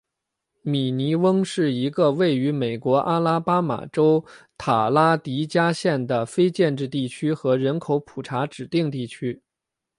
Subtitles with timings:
[0.63, 4.25] 米尼翁是一个位于美国阿拉巴马州
[4.57, 9.43] 塔拉迪加县的非建制地区和人口普查指定地区。